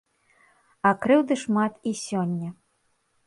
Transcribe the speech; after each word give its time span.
А 0.89 0.93
крыўды 1.03 1.37
шмат 1.43 1.73
і 1.91 1.93
сёння. 2.05 2.49